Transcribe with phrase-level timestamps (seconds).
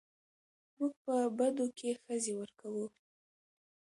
[0.75, 2.85] موږ په بدو کې ښځې ورکوو